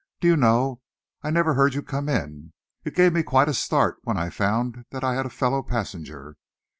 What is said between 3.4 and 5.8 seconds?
a start when I found that I had a fellow